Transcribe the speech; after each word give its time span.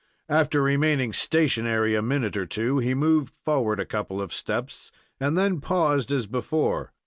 After 0.29 0.63
remaining 0.63 1.13
stationary 1.13 1.93
a 1.93 2.01
minute 2.01 2.35
or 2.35 2.47
two, 2.47 2.79
he 2.79 2.95
moved 2.95 3.31
forward 3.45 3.79
a 3.79 3.85
couple 3.85 4.19
of 4.19 4.33
steps, 4.33 4.91
and 5.19 5.37
then 5.37 5.61
paused 5.61 6.11
as 6.11 6.25
before. 6.25 6.91